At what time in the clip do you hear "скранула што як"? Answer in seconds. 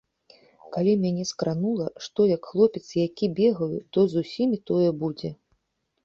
1.31-2.41